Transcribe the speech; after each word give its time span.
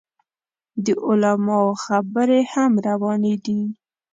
د 0.85 0.87
علماو 1.05 1.69
خبرې 1.83 2.41
هم 2.53 2.71
روانې 2.87 3.35
دي. 3.45 3.61